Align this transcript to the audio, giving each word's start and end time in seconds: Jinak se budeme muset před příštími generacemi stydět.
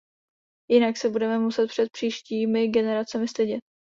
Jinak 0.69 0.97
se 0.97 1.09
budeme 1.09 1.39
muset 1.39 1.67
před 1.67 1.89
příštími 1.91 2.67
generacemi 2.67 3.27
stydět. 3.27 3.61